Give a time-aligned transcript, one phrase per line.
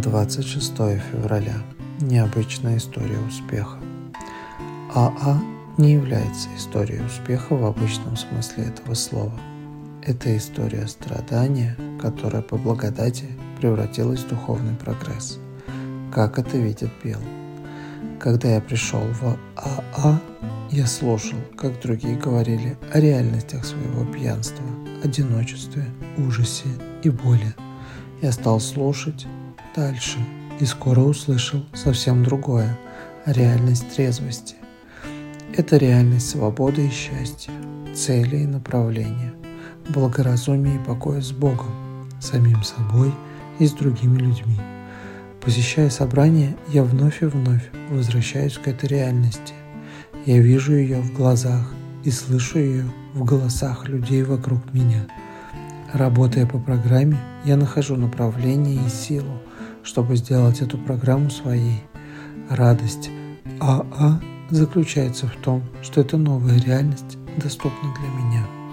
[0.00, 0.72] 26
[1.12, 1.54] февраля.
[2.00, 3.78] Необычная история успеха.
[4.92, 5.40] АА
[5.78, 9.32] не является историей успеха в обычном смысле этого слова.
[10.02, 13.26] Это история страдания, которая по благодати
[13.60, 15.38] превратилась в духовный прогресс.
[16.12, 17.20] Как это видит Билл.
[18.18, 20.20] Когда я пришел в АА,
[20.72, 24.64] я слушал, как другие говорили о реальностях своего пьянства,
[25.04, 25.84] одиночестве,
[26.18, 26.68] ужасе
[27.04, 27.54] и боли.
[28.22, 29.26] Я стал слушать
[29.74, 30.18] дальше
[30.60, 32.78] и скоро услышал совсем другое–
[33.26, 34.56] реальность трезвости.
[35.56, 37.52] Это реальность свободы и счастья,
[37.94, 39.34] цели и направления,
[39.88, 43.12] благоразумия и покоя с Богом, самим собой
[43.58, 44.58] и с другими людьми.
[45.40, 49.54] Посещая собрания, я вновь и вновь возвращаюсь к этой реальности.
[50.24, 51.72] Я вижу ее в глазах
[52.02, 55.06] и слышу ее в голосах людей вокруг меня.
[55.92, 59.40] Работая по программе, я нахожу направление и силу,
[59.84, 61.82] чтобы сделать эту программу своей.
[62.50, 63.10] Радость
[63.60, 68.63] АА заключается в том, что эта новая реальность доступна для меня.